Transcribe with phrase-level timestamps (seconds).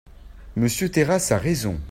[0.55, 1.79] Monsieur Terrasse a raison.